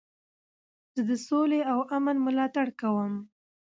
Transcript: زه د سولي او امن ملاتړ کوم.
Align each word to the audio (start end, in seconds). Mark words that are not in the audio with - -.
زه 0.95 1.01
د 1.09 1.11
سولي 1.27 1.61
او 1.71 1.79
امن 1.97 2.15
ملاتړ 2.25 2.67
کوم. 2.81 3.13